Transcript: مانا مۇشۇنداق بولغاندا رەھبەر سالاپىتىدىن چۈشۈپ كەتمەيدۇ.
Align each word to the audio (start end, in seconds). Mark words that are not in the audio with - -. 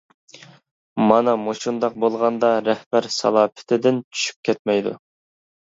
مانا 1.11 1.35
مۇشۇنداق 1.41 1.99
بولغاندا 2.05 2.51
رەھبەر 2.69 3.09
سالاپىتىدىن 3.19 4.03
چۈشۈپ 4.15 4.49
كەتمەيدۇ. 4.51 4.97